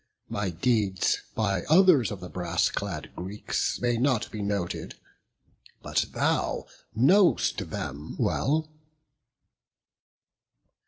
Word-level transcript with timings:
My 0.29 0.49
deeds 0.49 1.21
by 1.35 1.61
others 1.69 2.09
of 2.09 2.21
the 2.21 2.27
brass 2.27 2.69
clad 2.71 3.11
Greeks 3.15 3.79
May 3.79 3.97
not 3.97 4.31
be 4.31 4.41
noted; 4.41 4.95
but 5.83 6.05
thou 6.11 6.65
know'st 6.95 7.69
them 7.69 8.15
well." 8.17 8.67